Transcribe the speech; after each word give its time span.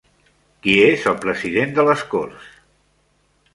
Qui 0.63 0.73
és 0.85 1.03
el 1.11 1.19
president 1.27 1.77
de 1.77 1.87
les 1.91 2.03
Corts? 2.17 2.51